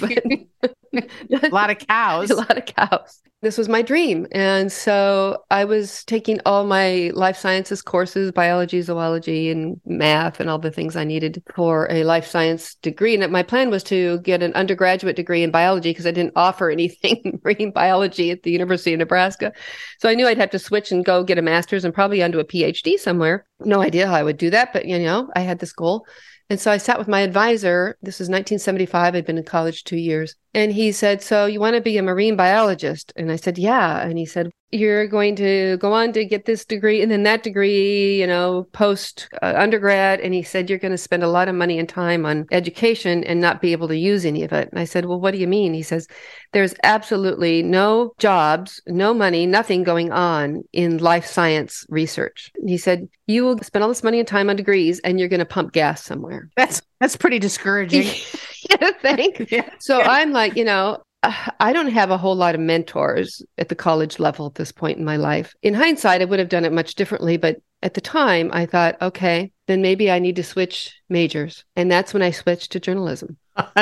A 0.98 1.48
lot 1.48 1.70
of 1.70 1.78
cows. 1.78 2.30
a 2.30 2.36
lot 2.36 2.56
of 2.56 2.66
cows. 2.66 3.20
This 3.44 3.58
was 3.58 3.68
my 3.68 3.82
dream. 3.82 4.26
And 4.32 4.72
so 4.72 5.44
I 5.50 5.66
was 5.66 6.02
taking 6.04 6.40
all 6.46 6.64
my 6.64 7.10
life 7.14 7.36
sciences 7.36 7.82
courses, 7.82 8.32
biology, 8.32 8.80
zoology, 8.80 9.50
and 9.50 9.78
math, 9.84 10.40
and 10.40 10.48
all 10.48 10.58
the 10.58 10.70
things 10.70 10.96
I 10.96 11.04
needed 11.04 11.42
for 11.54 11.86
a 11.90 12.04
life 12.04 12.26
science 12.26 12.76
degree. 12.76 13.14
And 13.14 13.30
my 13.30 13.42
plan 13.42 13.68
was 13.68 13.82
to 13.84 14.18
get 14.20 14.42
an 14.42 14.54
undergraduate 14.54 15.16
degree 15.16 15.42
in 15.42 15.50
biology 15.50 15.90
because 15.90 16.06
I 16.06 16.10
didn't 16.10 16.32
offer 16.36 16.70
anything 16.70 17.20
in 17.24 17.40
marine 17.44 17.70
biology 17.70 18.30
at 18.30 18.44
the 18.44 18.50
University 18.50 18.94
of 18.94 18.98
Nebraska. 18.98 19.52
So 19.98 20.08
I 20.08 20.14
knew 20.14 20.26
I'd 20.26 20.38
have 20.38 20.50
to 20.50 20.58
switch 20.58 20.90
and 20.90 21.04
go 21.04 21.22
get 21.22 21.36
a 21.36 21.42
master's 21.42 21.84
and 21.84 21.92
probably 21.92 22.22
onto 22.22 22.38
a 22.38 22.46
PhD 22.46 22.98
somewhere. 22.98 23.46
No 23.60 23.82
idea 23.82 24.06
how 24.06 24.14
I 24.14 24.22
would 24.22 24.38
do 24.38 24.48
that, 24.50 24.72
but 24.72 24.86
you 24.86 24.98
know, 24.98 25.30
I 25.36 25.40
had 25.40 25.58
this 25.58 25.72
goal. 25.72 26.06
And 26.48 26.60
so 26.60 26.70
I 26.70 26.78
sat 26.78 26.98
with 26.98 27.08
my 27.08 27.20
advisor. 27.20 27.96
This 28.02 28.18
was 28.18 28.28
1975. 28.28 29.14
I'd 29.14 29.26
been 29.26 29.38
in 29.38 29.44
college 29.44 29.84
two 29.84 29.96
years. 29.96 30.34
And 30.54 30.72
he 30.72 30.92
said, 30.92 31.20
So 31.20 31.46
you 31.46 31.58
want 31.58 31.74
to 31.74 31.80
be 31.80 31.98
a 31.98 32.02
marine 32.02 32.36
biologist? 32.36 33.12
And 33.16 33.30
I 33.32 33.36
said, 33.36 33.58
Yeah. 33.58 34.00
And 34.00 34.16
he 34.16 34.24
said, 34.24 34.50
You're 34.70 35.08
going 35.08 35.34
to 35.36 35.76
go 35.78 35.92
on 35.92 36.12
to 36.12 36.24
get 36.24 36.44
this 36.44 36.64
degree 36.64 37.02
and 37.02 37.10
then 37.10 37.24
that 37.24 37.42
degree, 37.42 38.20
you 38.20 38.26
know, 38.26 38.68
post 38.72 39.28
uh, 39.42 39.54
undergrad. 39.56 40.20
And 40.20 40.32
he 40.32 40.44
said, 40.44 40.70
You're 40.70 40.78
going 40.78 40.92
to 40.92 40.98
spend 40.98 41.24
a 41.24 41.28
lot 41.28 41.48
of 41.48 41.56
money 41.56 41.78
and 41.78 41.88
time 41.88 42.24
on 42.24 42.46
education 42.52 43.24
and 43.24 43.40
not 43.40 43.60
be 43.60 43.72
able 43.72 43.88
to 43.88 43.96
use 43.96 44.24
any 44.24 44.44
of 44.44 44.52
it. 44.52 44.68
And 44.70 44.78
I 44.78 44.84
said, 44.84 45.06
Well, 45.06 45.20
what 45.20 45.32
do 45.32 45.38
you 45.38 45.48
mean? 45.48 45.74
He 45.74 45.82
says, 45.82 46.06
There's 46.52 46.74
absolutely 46.84 47.62
no 47.64 48.14
jobs, 48.18 48.80
no 48.86 49.12
money, 49.12 49.46
nothing 49.46 49.82
going 49.82 50.12
on 50.12 50.62
in 50.72 50.98
life 50.98 51.26
science 51.26 51.84
research. 51.88 52.52
And 52.54 52.70
he 52.70 52.78
said, 52.78 53.08
You 53.26 53.44
will 53.44 53.58
spend 53.58 53.82
all 53.82 53.88
this 53.88 54.04
money 54.04 54.20
and 54.20 54.28
time 54.28 54.48
on 54.50 54.56
degrees 54.56 55.00
and 55.00 55.18
you're 55.18 55.28
going 55.28 55.40
to 55.40 55.46
pump 55.46 55.72
gas 55.72 56.04
somewhere. 56.04 56.48
That's 56.56 56.80
that's 57.00 57.16
pretty 57.16 57.40
discouraging. 57.40 58.06
think? 59.00 59.50
yeah. 59.50 59.70
So 59.78 60.00
I'm 60.00 60.32
like, 60.32 60.56
you 60.56 60.64
know, 60.64 61.02
I 61.60 61.72
don't 61.72 61.88
have 61.88 62.10
a 62.10 62.18
whole 62.18 62.36
lot 62.36 62.54
of 62.54 62.60
mentors 62.60 63.42
at 63.56 63.68
the 63.68 63.74
college 63.74 64.18
level 64.18 64.46
at 64.46 64.56
this 64.56 64.72
point 64.72 64.98
in 64.98 65.04
my 65.04 65.16
life. 65.16 65.54
In 65.62 65.74
hindsight, 65.74 66.20
I 66.20 66.26
would 66.26 66.38
have 66.38 66.48
done 66.48 66.64
it 66.64 66.72
much 66.72 66.94
differently, 66.96 67.36
but 67.36 67.62
at 67.82 67.94
the 67.94 68.00
time, 68.00 68.50
I 68.52 68.66
thought, 68.66 69.00
okay, 69.00 69.52
then 69.66 69.80
maybe 69.80 70.10
I 70.10 70.18
need 70.18 70.36
to 70.36 70.42
switch 70.42 70.94
majors. 71.08 71.64
And 71.76 71.90
that's 71.90 72.12
when 72.12 72.22
I 72.22 72.30
switched 72.30 72.72
to 72.72 72.80
journalism. 72.80 73.38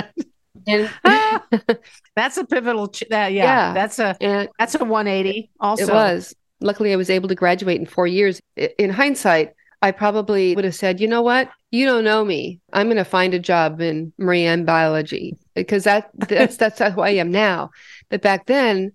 and 0.67 0.91
that's 2.17 2.37
a 2.37 2.45
pivotal 2.45 2.89
ch- 2.89 3.05
that 3.11 3.33
yeah, 3.33 3.45
yeah, 3.45 3.75
that's 3.75 3.99
a 3.99 4.17
and 4.21 4.49
that's 4.59 4.75
a 4.75 4.85
180 4.85 5.51
also 5.61 5.85
it 5.85 5.93
was 5.93 6.35
luckily 6.61 6.93
i 6.93 6.97
was 6.97 7.11
able 7.11 7.29
to 7.29 7.35
graduate 7.35 7.81
in 7.81 7.87
four 7.87 8.07
years 8.07 8.41
in 8.57 8.91
hindsight 8.91 9.55
i 9.83 9.91
probably 9.91 10.55
would 10.55 10.65
have 10.65 10.75
said 10.75 11.01
you 11.01 11.09
know 11.09 11.23
what 11.23 11.51
you 11.71 11.85
don't 11.85 12.05
know 12.05 12.25
me 12.25 12.61
i'm 12.73 12.87
going 12.87 12.97
to 12.97 13.05
find 13.05 13.35
a 13.35 13.39
job 13.39 13.81
in 13.81 14.13
marine 14.19 14.65
biology 14.65 15.37
because 15.55 15.85
that 15.85 16.11
that's 16.15 16.57
that's 16.57 16.79
who 16.79 17.01
i 17.01 17.11
am 17.11 17.31
now 17.31 17.71
but 18.09 18.23
back 18.23 18.47
then 18.47 18.93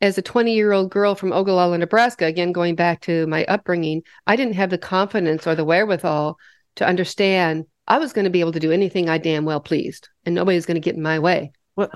as 0.00 0.16
a 0.16 0.22
20 0.22 0.54
year 0.54 0.72
old 0.72 0.90
girl 0.90 1.14
from 1.14 1.32
ogallala 1.32 1.78
nebraska 1.78 2.24
again 2.26 2.52
going 2.52 2.74
back 2.74 3.00
to 3.00 3.26
my 3.26 3.44
upbringing 3.44 4.02
i 4.26 4.34
didn't 4.34 4.54
have 4.54 4.70
the 4.70 4.78
confidence 4.78 5.46
or 5.46 5.54
the 5.54 5.64
wherewithal 5.64 6.36
to 6.76 6.86
understand 6.86 7.66
I 7.90 7.98
was 7.98 8.12
going 8.12 8.24
to 8.24 8.30
be 8.30 8.38
able 8.38 8.52
to 8.52 8.60
do 8.60 8.70
anything 8.70 9.08
I 9.08 9.18
damn 9.18 9.44
well 9.44 9.58
pleased, 9.58 10.08
and 10.24 10.32
nobody 10.32 10.56
was 10.56 10.64
going 10.64 10.76
to 10.76 10.80
get 10.80 10.94
in 10.94 11.02
my 11.02 11.18
way. 11.18 11.50
Well, 11.74 11.90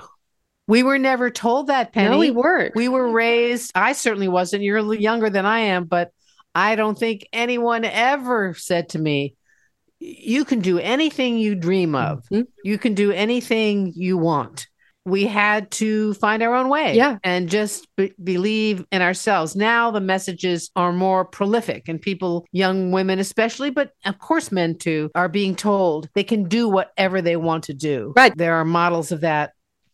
we 0.67 0.83
were 0.83 0.99
never 0.99 1.29
told 1.29 1.67
that, 1.67 1.93
Penny. 1.93 2.09
No, 2.09 2.17
we 2.17 2.31
weren't. 2.31 2.75
We 2.75 2.89
were 2.89 3.09
raised. 3.09 3.71
I 3.75 3.93
certainly 3.93 4.27
wasn't. 4.27 4.63
You're 4.63 4.93
younger 4.93 5.29
than 5.29 5.45
I 5.45 5.59
am, 5.59 5.85
but 5.85 6.11
I 6.55 6.75
don't 6.75 6.97
think 6.97 7.27
anyone 7.33 7.85
ever 7.85 8.53
said 8.53 8.89
to 8.89 8.99
me, 8.99 9.35
"You 9.99 10.45
can 10.45 10.59
do 10.59 10.79
anything 10.79 11.37
you 11.37 11.55
dream 11.55 11.93
of. 11.95 12.23
Mm-hmm. 12.31 12.43
You 12.63 12.77
can 12.77 12.93
do 12.93 13.11
anything 13.11 13.91
you 13.95 14.17
want." 14.17 14.67
we 15.05 15.25
had 15.25 15.69
to 15.69 16.15
find 16.15 16.41
our 16.41 16.55
own 16.55 16.67
way 16.67 16.95
yeah. 16.95 17.17
and 17.23 17.47
just 17.47 17.87
be- 17.95 18.13
believe 18.23 18.83
in 18.91 19.01
ourselves. 19.01 19.55
Now 19.55 19.91
the 19.91 20.01
messages 20.01 20.71
are 20.75 20.91
more 20.91 21.23
prolific, 21.23 21.87
and 21.87 22.01
people, 22.01 22.45
young 22.51 22.91
women 22.91 23.19
especially, 23.19 23.69
but 23.69 23.91
of 24.05 24.17
course 24.19 24.51
men 24.51 24.77
too, 24.77 25.11
are 25.15 25.29
being 25.29 25.55
told 25.55 26.09
they 26.15 26.23
can 26.23 26.45
do 26.45 26.67
whatever 26.67 27.21
they 27.21 27.35
want 27.35 27.65
to 27.65 27.73
do. 27.73 28.13
Right. 28.15 28.35
There 28.35 28.55
are 28.55 28.65
models 28.65 29.11
of 29.11 29.21
that 29.21 29.51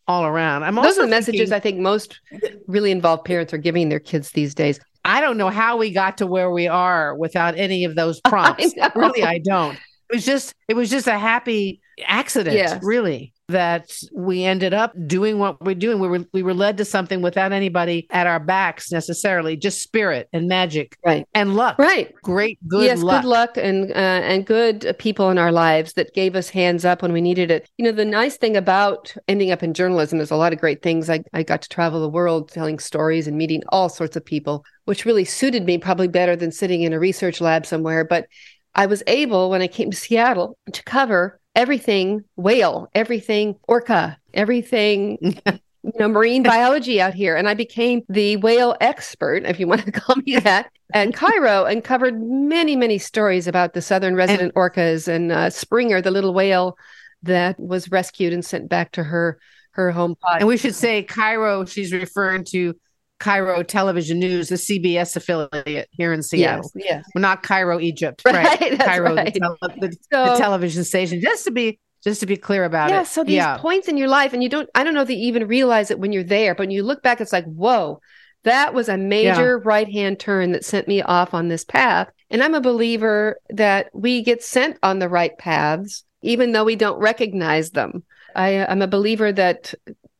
all 0.08 0.24
around. 0.24 0.64
I'm 0.64 0.74
Those 0.74 0.98
are 0.98 1.02
the 1.02 1.08
messages 1.08 1.52
I 1.52 1.60
think 1.60 1.78
most 1.78 2.20
really 2.66 2.90
involved 2.90 3.24
parents 3.24 3.52
are 3.52 3.58
giving 3.58 3.88
their 3.88 4.00
kids 4.00 4.30
these 4.30 4.54
days. 4.54 4.80
I 5.04 5.20
don't 5.20 5.36
know 5.36 5.48
how 5.48 5.76
we 5.76 5.90
got 5.90 6.18
to 6.18 6.26
where 6.26 6.50
we 6.50 6.68
are 6.68 7.14
without 7.14 7.56
any 7.56 7.84
of 7.84 7.94
those 7.94 8.20
prompts. 8.24 8.74
I 8.80 8.90
really, 8.94 9.22
I 9.22 9.38
don't. 9.38 9.74
It 9.74 10.16
was 10.16 10.24
just 10.24 10.54
it 10.68 10.74
was 10.74 10.90
just 10.90 11.06
a 11.06 11.18
happy 11.18 11.80
accident, 12.06 12.56
yes. 12.56 12.82
really 12.82 13.31
that 13.48 13.92
we 14.14 14.44
ended 14.44 14.74
up 14.74 14.92
doing 15.06 15.38
what 15.38 15.60
we're 15.64 15.74
doing. 15.74 16.00
We 16.00 16.08
were 16.08 16.24
we 16.32 16.42
were 16.42 16.54
led 16.54 16.76
to 16.78 16.84
something 16.84 17.22
without 17.22 17.52
anybody 17.52 18.06
at 18.10 18.26
our 18.26 18.40
backs 18.40 18.90
necessarily, 18.90 19.56
just 19.56 19.82
spirit 19.82 20.28
and 20.32 20.48
magic, 20.48 20.96
right, 21.04 21.26
and 21.34 21.54
luck, 21.54 21.78
right, 21.78 22.12
great 22.22 22.58
good 22.66 22.84
yes, 22.84 23.02
luck. 23.02 23.22
good 23.22 23.28
luck 23.28 23.56
and 23.56 23.90
uh, 23.90 23.94
and 23.94 24.46
good 24.46 24.94
people 24.98 25.30
in 25.30 25.38
our 25.38 25.52
lives 25.52 25.94
that 25.94 26.14
gave 26.14 26.34
us 26.34 26.48
hands 26.48 26.84
up 26.84 27.02
when 27.02 27.12
we 27.12 27.20
needed 27.20 27.50
it. 27.50 27.68
You 27.78 27.84
know, 27.84 27.92
the 27.92 28.04
nice 28.04 28.36
thing 28.36 28.56
about 28.56 29.14
ending 29.28 29.50
up 29.50 29.62
in 29.62 29.74
journalism 29.74 30.20
is 30.20 30.30
a 30.30 30.36
lot 30.36 30.52
of 30.52 30.58
great 30.58 30.82
things. 30.82 31.10
I 31.10 31.22
I 31.32 31.42
got 31.42 31.62
to 31.62 31.68
travel 31.68 32.00
the 32.00 32.08
world 32.08 32.50
telling 32.50 32.78
stories 32.78 33.26
and 33.26 33.36
meeting 33.36 33.62
all 33.68 33.88
sorts 33.88 34.16
of 34.16 34.24
people, 34.24 34.64
which 34.84 35.04
really 35.04 35.24
suited 35.24 35.64
me 35.64 35.78
probably 35.78 36.08
better 36.08 36.36
than 36.36 36.52
sitting 36.52 36.82
in 36.82 36.92
a 36.92 36.98
research 36.98 37.40
lab 37.40 37.66
somewhere, 37.66 38.04
but. 38.04 38.26
I 38.74 38.86
was 38.86 39.02
able, 39.06 39.50
when 39.50 39.60
I 39.60 39.66
came 39.66 39.90
to 39.90 39.96
Seattle, 39.98 40.56
to 40.72 40.82
cover 40.84 41.38
everything 41.54 42.24
whale, 42.36 42.88
everything 42.94 43.56
orca, 43.68 44.18
everything 44.34 45.18
you 45.84 45.92
know 45.98 46.08
marine 46.08 46.42
biology 46.42 47.00
out 47.00 47.12
here 47.12 47.36
and 47.36 47.48
I 47.48 47.54
became 47.54 48.02
the 48.08 48.36
whale 48.36 48.76
expert 48.80 49.44
if 49.44 49.58
you 49.58 49.66
want 49.66 49.84
to 49.84 49.92
call 50.00 50.16
me 50.24 50.36
that 50.36 50.70
at 50.94 51.08
KIRO 51.08 51.70
and 51.70 51.82
covered 51.82 52.22
many 52.22 52.76
many 52.76 52.98
stories 52.98 53.46
about 53.48 53.74
the 53.74 53.82
southern 53.82 54.14
resident 54.14 54.42
and, 54.42 54.54
orcas 54.54 55.08
and 55.08 55.32
uh, 55.32 55.50
Springer 55.50 56.00
the 56.00 56.10
little 56.10 56.34
whale 56.34 56.76
that 57.24 57.58
was 57.58 57.90
rescued 57.90 58.32
and 58.32 58.44
sent 58.44 58.68
back 58.68 58.92
to 58.92 59.02
her 59.02 59.38
her 59.72 59.90
home 59.90 60.16
pod. 60.16 60.40
And 60.40 60.48
we 60.48 60.56
should 60.56 60.74
say 60.74 61.02
Cairo, 61.02 61.64
she's 61.64 61.92
referring 61.92 62.44
to 62.50 62.74
KIRO 63.22 63.66
Television 63.66 64.18
News, 64.18 64.48
the 64.48 64.56
CBS 64.56 65.14
affiliate 65.14 65.88
here 65.92 66.12
in 66.12 66.22
Seattle. 66.22 66.70
Yes, 66.74 66.84
yes. 66.88 67.04
Well, 67.14 67.22
not 67.22 67.42
Cairo, 67.42 67.78
Egypt, 67.78 68.22
right? 68.26 68.34
right 68.34 68.72
KIRO, 68.72 69.14
right. 69.16 69.32
The, 69.32 69.40
tele- 69.40 69.80
the, 69.80 69.96
so, 70.12 70.24
the, 70.24 70.38
television 70.38 70.82
station. 70.82 71.20
Just 71.20 71.44
to 71.44 71.52
be 71.52 71.78
just 72.02 72.18
to 72.18 72.26
be 72.26 72.36
clear 72.36 72.64
about 72.64 72.90
yeah, 72.90 72.96
it. 72.96 72.98
Yeah. 72.98 73.04
So 73.04 73.22
these 73.22 73.34
yeah. 73.34 73.58
points 73.58 73.86
in 73.86 73.96
your 73.96 74.08
life, 74.08 74.32
and 74.32 74.42
you 74.42 74.48
don't. 74.48 74.68
I 74.74 74.82
don't 74.82 74.92
know 74.92 75.02
if 75.02 75.10
you 75.10 75.16
even 75.16 75.46
realize 75.46 75.90
it 75.90 76.00
when 76.00 76.12
you're 76.12 76.24
there, 76.24 76.54
but 76.54 76.64
when 76.64 76.70
you 76.72 76.82
look 76.82 77.02
back, 77.02 77.20
it's 77.20 77.32
like, 77.32 77.44
whoa, 77.44 78.00
that 78.42 78.74
was 78.74 78.88
a 78.88 78.98
major 78.98 79.56
yeah. 79.56 79.62
right 79.64 79.90
hand 79.90 80.18
turn 80.18 80.50
that 80.52 80.64
sent 80.64 80.88
me 80.88 81.00
off 81.00 81.32
on 81.32 81.46
this 81.46 81.64
path. 81.64 82.10
And 82.28 82.42
I'm 82.42 82.54
a 82.54 82.60
believer 82.60 83.38
that 83.50 83.90
we 83.92 84.22
get 84.22 84.42
sent 84.42 84.78
on 84.82 84.98
the 84.98 85.08
right 85.08 85.36
paths, 85.38 86.04
even 86.22 86.52
though 86.52 86.64
we 86.64 86.76
don't 86.76 86.98
recognize 86.98 87.70
them. 87.70 88.02
I 88.34 88.56
I, 88.56 88.72
am 88.72 88.82
a 88.82 88.88
believer 88.88 89.30
that 89.32 89.74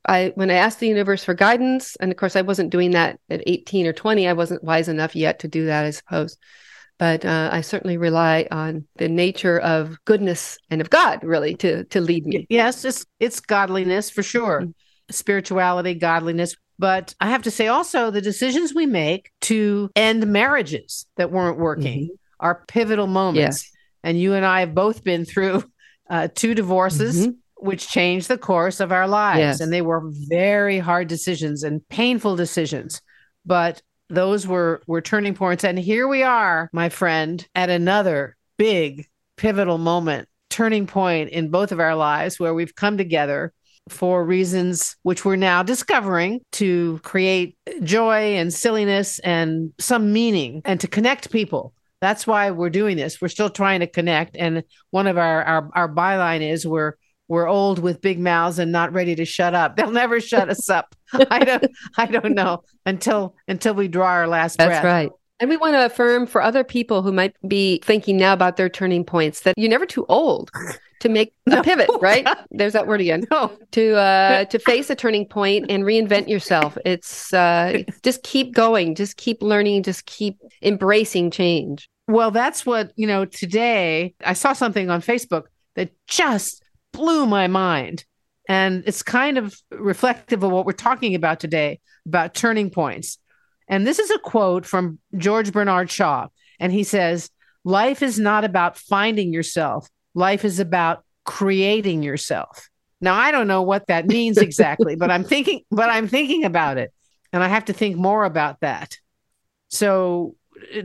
I 0.06 0.32
when 0.35 0.50
I 0.50 0.54
asked 0.54 0.80
the 0.80 0.88
universe 0.88 1.25
for 1.25 1.35
guidance, 1.35 1.97
and 1.97 2.11
of 2.11 2.16
course 2.16 2.37
I 2.37 2.42
wasn't 2.42 2.71
doing 2.71 2.92
that 2.92 3.21
at 3.30 3.42
18 3.47 3.87
or 3.87 3.92
20. 3.92 4.26
I 4.26 4.32
wasn't 4.32 4.64
wise 4.64 4.88
enough 4.88 5.14
yet 5.14 5.40
to 5.40 5.49
do 5.49 5.66
that, 5.66 5.85
I 5.85 5.90
suppose. 5.90 6.37
But 6.99 7.25
uh, 7.25 7.50
I 7.52 7.62
certainly 7.62 7.97
rely 7.97 8.47
on 8.50 8.87
the 8.97 9.09
nature 9.09 9.59
of 9.59 9.97
goodness 10.04 10.59
and 10.71 10.80
of 10.80 10.90
God, 10.90 11.23
really, 11.23 11.54
to 11.56 11.85
to 11.85 12.00
lead 12.00 12.26
me. 12.26 12.47
Yes, 12.49 12.85
it's 12.85 13.06
it's 13.21 13.40
godliness 13.40 14.11
for 14.11 14.23
sure, 14.23 14.62
mm-hmm. 14.62 14.71
spirituality, 15.11 15.94
godliness. 15.94 16.56
But 16.78 17.14
I 17.21 17.30
have 17.30 17.42
to 17.42 17.50
say 17.50 17.68
also 17.68 18.11
the 18.11 18.21
decisions 18.21 18.75
we 18.75 18.87
make 18.87 19.30
to 19.42 19.90
end 19.94 20.26
marriages 20.26 21.06
that 21.16 21.30
weren't 21.30 21.59
working 21.59 22.04
mm-hmm. 22.04 22.14
are 22.40 22.64
pivotal 22.66 23.06
moments. 23.06 23.64
Yes. 23.64 23.71
And 24.04 24.21
you 24.21 24.35
and 24.35 24.44
I 24.44 24.61
have 24.61 24.75
both 24.75 25.04
been 25.04 25.25
through 25.25 25.62
uh, 26.11 26.28
two 26.35 26.54
divorces. 26.54 27.21
Mm-hmm 27.26 27.38
which 27.62 27.88
changed 27.88 28.28
the 28.28 28.38
course 28.38 28.81
of 28.81 28.92
our 28.92 29.07
lives. 29.07 29.38
Yes. 29.38 29.61
And 29.61 29.73
they 29.73 29.83
were 29.83 30.02
very 30.28 30.78
hard 30.78 31.09
decisions 31.09 31.62
and 31.62 31.87
painful 31.88 32.37
decisions. 32.37 33.00
But 33.47 33.83
those 34.09 34.47
were 34.47 34.83
were 34.87 35.00
turning 35.00 35.35
points. 35.35 35.64
And 35.64 35.78
here 35.78 36.07
we 36.09 36.23
are, 36.23 36.69
my 36.73 36.88
friend, 36.88 37.47
at 37.54 37.71
another 37.71 38.37
big 38.59 39.07
pivotal 39.37 39.78
moment, 39.78 40.28
turning 40.50 40.87
point 40.87 41.31
in 41.31 41.50
both 41.50 41.73
of 41.73 41.81
our 41.81 41.97
lives 41.97 42.38
where 42.38 42.52
we've 42.52 42.75
come 42.75 42.99
together 42.99 43.52
for 43.88 44.25
reasons 44.25 44.97
which 45.02 45.25
we're 45.25 45.37
now 45.37 45.62
discovering 45.62 46.40
to 46.52 47.00
create 47.02 47.57
joy 47.83 48.37
and 48.37 48.52
silliness 48.52 49.19
and 49.21 49.73
some 49.78 50.12
meaning 50.12 50.62
and 50.64 50.81
to 50.81 50.87
connect 50.87 51.31
people. 51.33 51.75
That's 52.00 52.26
why 52.26 52.50
we're 52.50 52.71
doing 52.71 52.97
this. 52.97 53.21
We're 53.21 53.28
still 53.28 53.50
trying 53.50 53.81
to 53.81 53.87
connect. 53.87 54.37
And 54.37 54.64
one 54.90 55.07
of 55.07 55.19
our, 55.19 55.42
our, 55.42 55.71
our 55.75 55.88
byline 55.88 56.49
is 56.49 56.66
we're 56.66 56.95
we're 57.33 57.49
old 57.49 57.79
with 57.79 58.03
big 58.03 58.21
mouths 58.21 58.59
and 58.59 58.71
not 58.71 58.93
ready 58.93 59.15
to 59.15 59.25
shut 59.25 59.55
up. 59.55 59.75
They'll 59.77 59.91
never 59.91 60.21
shut 60.21 60.51
us 60.51 60.69
up. 60.69 60.95
I 61.31 61.41
don't 61.45 61.65
I 61.97 62.05
don't 62.05 62.35
know 62.35 62.62
until 62.85 63.35
until 63.49 63.75
we 63.75 63.89
draw 63.89 64.09
our 64.09 64.29
last 64.29 64.59
That's 64.59 64.69
breath. 64.69 64.83
That's 64.83 64.85
right. 64.85 65.11
And 65.41 65.49
we 65.49 65.57
want 65.57 65.75
to 65.75 65.87
affirm 65.87 66.27
for 66.27 66.43
other 66.43 66.62
people 66.62 67.01
who 67.03 67.11
might 67.11 67.35
be 67.49 67.81
thinking 67.85 68.19
now 68.19 68.35
about 68.35 68.59
their 68.59 68.69
turning 68.69 69.03
points 69.03 69.41
that 69.41 69.55
you're 69.57 69.71
never 69.71 69.87
too 69.87 70.05
old 70.11 70.51
to 71.01 71.09
make 71.09 71.33
a 71.47 71.57
no. 71.57 71.62
pivot, 71.62 71.89
right? 72.01 72.29
There's 72.51 72.75
that 72.75 72.87
word 72.87 73.01
again. 73.01 73.25
No. 73.31 73.51
To 73.73 73.97
uh 73.97 74.45
to 74.45 74.59
face 74.59 74.91
a 74.91 74.95
turning 74.95 75.27
point 75.27 75.71
and 75.71 75.85
reinvent 75.85 76.29
yourself. 76.29 76.77
It's 76.85 77.33
uh 77.33 77.83
just 78.03 78.23
keep 78.25 78.53
going, 78.55 78.95
just 78.95 79.17
keep 79.17 79.43
learning, 79.43 79.85
just 79.85 80.05
keep 80.05 80.39
embracing 80.61 81.31
change. 81.31 81.89
Well, 82.09 82.31
that's 82.31 82.67
what, 82.67 82.93
you 82.97 83.07
know, 83.07 83.25
today 83.25 84.15
I 84.23 84.35
saw 84.35 84.53
something 84.53 84.91
on 84.91 85.01
Facebook 85.01 85.45
that 85.77 85.93
just 86.07 86.62
blew 86.92 87.26
my 87.26 87.46
mind. 87.46 88.04
And 88.49 88.84
it's 88.87 89.02
kind 89.02 89.38
of 89.38 89.56
reflective 89.70 90.42
of 90.42 90.50
what 90.50 90.66
we're 90.66 90.72
talking 90.72 91.14
about 91.14 91.40
today 91.40 91.80
about 92.06 92.34
turning 92.34 92.70
points. 92.70 93.18
And 93.68 93.87
this 93.87 93.99
is 93.99 94.11
a 94.11 94.18
quote 94.18 94.66
from 94.66 94.99
George 95.16 95.52
Bernard 95.52 95.90
Shaw. 95.90 96.28
And 96.58 96.72
he 96.72 96.84
says, 96.84 97.30
Life 97.64 98.02
is 98.02 98.18
not 98.18 98.44
about 98.44 98.76
finding 98.76 99.32
yourself, 99.32 99.88
life 100.14 100.44
is 100.44 100.58
about 100.58 101.04
creating 101.25 102.02
yourself. 102.02 102.68
Now, 103.00 103.14
I 103.14 103.30
don't 103.30 103.49
know 103.49 103.62
what 103.62 103.87
that 103.87 104.06
means 104.06 104.38
exactly, 104.38 104.96
but 104.96 105.11
I'm 105.11 105.25
thinking, 105.25 105.62
but 105.70 105.88
I'm 105.88 106.08
thinking 106.08 106.44
about 106.44 106.78
it. 106.78 106.92
And 107.32 107.42
I 107.42 107.49
have 107.49 107.66
to 107.66 107.72
think 107.72 107.96
more 107.96 108.25
about 108.25 108.61
that. 108.61 108.99
So, 109.68 110.37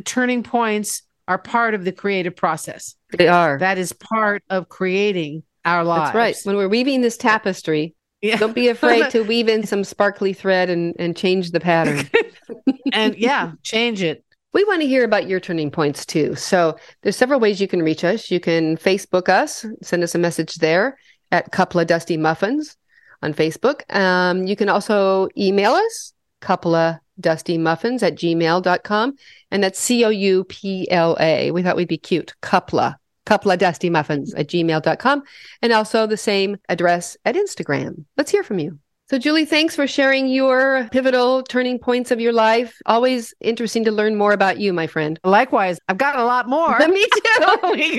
turning 0.05 0.43
points 0.43 1.03
are 1.27 1.37
part 1.37 1.73
of 1.73 1.83
the 1.83 1.91
creative 1.91 2.35
process. 2.35 2.95
They 3.11 3.27
are. 3.27 3.57
That 3.57 3.77
is 3.77 3.91
part 3.91 4.43
of 4.49 4.69
creating 4.69 5.43
our 5.67 5.83
lives. 5.83 6.07
That's 6.07 6.15
right. 6.15 6.37
When 6.43 6.55
we're 6.55 6.67
weaving 6.67 7.01
this 7.01 7.17
tapestry, 7.17 7.95
yeah. 8.21 8.37
don't 8.37 8.55
be 8.55 8.69
afraid 8.69 9.09
to 9.11 9.23
weave 9.27 9.47
in 9.49 9.65
some 9.65 9.83
sparkly 9.83 10.33
thread 10.33 10.69
and, 10.69 10.95
and 10.97 11.15
change 11.15 11.51
the 11.51 11.59
pattern. 11.59 12.09
and 12.93 13.15
yeah, 13.17 13.51
change 13.63 14.01
it. 14.01 14.23
We 14.53 14.63
want 14.63 14.81
to 14.81 14.87
hear 14.87 15.03
about 15.03 15.27
your 15.27 15.39
turning 15.39 15.69
points 15.69 16.05
too. 16.05 16.35
So 16.35 16.77
there's 17.03 17.17
several 17.17 17.39
ways 17.39 17.61
you 17.61 17.67
can 17.67 17.83
reach 17.83 18.03
us. 18.03 18.31
You 18.31 18.39
can 18.39 18.77
Facebook 18.77 19.29
us, 19.29 19.65
send 19.83 20.03
us 20.03 20.15
a 20.15 20.19
message 20.19 20.55
there 20.55 20.97
at 21.31 21.51
Couple 21.51 21.79
of 21.79 21.87
Dusty 21.87 22.17
Muffins 22.17 22.75
on 23.21 23.33
Facebook. 23.33 23.81
Um, 23.93 24.47
you 24.47 24.55
can 24.55 24.69
also 24.69 25.27
email 25.37 25.73
us, 25.73 26.13
couple 26.39 26.75
of 26.75 26.95
dusty 27.19 27.57
muffins 27.57 28.03
at 28.03 28.15
gmail.com. 28.15 29.15
And 29.51 29.63
that's 29.63 29.79
C 29.79 30.05
O 30.05 30.09
U 30.09 30.43
P 30.45 30.89
L 30.89 31.17
A. 31.19 31.51
We 31.51 31.61
thought 31.61 31.75
we'd 31.75 31.87
be 31.87 31.97
cute. 31.97 32.33
Coupla 32.41 32.95
couple 33.27 33.51
of 33.51 33.59
dusty 33.59 33.89
muffins 33.89 34.33
at 34.33 34.47
gmail.com 34.47 35.23
and 35.61 35.73
also 35.73 36.07
the 36.07 36.17
same 36.17 36.57
address 36.69 37.17
at 37.25 37.35
Instagram. 37.35 38.05
Let's 38.15 38.31
hear 38.31 38.43
from 38.43 38.59
you. 38.59 38.79
So, 39.09 39.17
Julie, 39.17 39.45
thanks 39.45 39.73
for 39.73 39.87
sharing 39.87 40.27
your 40.27 40.89
pivotal 40.91 41.41
turning 41.43 41.79
points 41.79 42.11
of 42.11 42.19
your 42.19 42.33
life. 42.33 42.77
Always 42.85 43.33
interesting 43.39 43.85
to 43.85 43.91
learn 43.91 44.17
more 44.17 44.33
about 44.33 44.59
you, 44.59 44.73
my 44.73 44.85
friend. 44.85 45.17
Likewise, 45.23 45.79
I've 45.87 45.97
got 45.97 46.17
a 46.17 46.25
lot 46.25 46.49
more. 46.49 46.77
Me 46.87 47.05
too. 47.05 47.21
Oh 47.39 47.71
we 47.71 47.97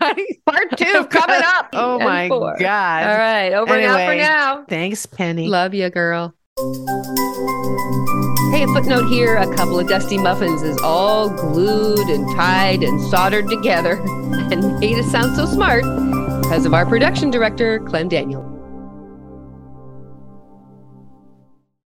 Part 0.46 0.76
two 0.76 1.06
coming 1.06 1.42
up. 1.44 1.68
Oh 1.72 1.98
my 1.98 2.28
four. 2.28 2.56
God. 2.58 3.02
All 3.06 3.18
right, 3.18 3.52
over 3.52 3.74
and 3.74 3.84
out 3.84 4.08
for 4.08 4.14
now. 4.14 4.64
Thanks, 4.68 5.04
Penny. 5.04 5.48
Love 5.48 5.74
you, 5.74 5.90
girl. 5.90 6.34
Hey, 6.58 6.64
a 8.64 8.66
footnote 8.66 9.06
here 9.06 9.36
a 9.36 9.46
couple 9.54 9.78
of 9.78 9.88
dusty 9.88 10.18
muffins 10.18 10.60
is 10.62 10.76
all 10.78 11.30
glued 11.30 12.08
and 12.08 12.28
tied 12.34 12.82
and 12.82 13.00
soldered 13.00 13.48
together 13.48 13.92
and 14.50 14.80
made 14.80 14.98
us 14.98 15.08
sound 15.08 15.36
so 15.36 15.46
smart 15.46 15.84
because 16.42 16.66
of 16.66 16.74
our 16.74 16.84
production 16.84 17.30
director, 17.30 17.78
Clem 17.78 18.08
Daniel. 18.08 18.57